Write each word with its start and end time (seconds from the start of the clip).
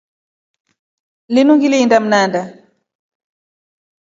Linu 1.33 1.53
ngilinda 1.55 1.97
Mndana. 2.05 2.41